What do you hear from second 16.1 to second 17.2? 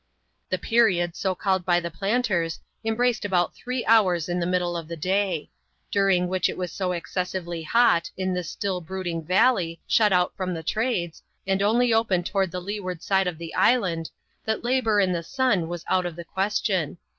the question.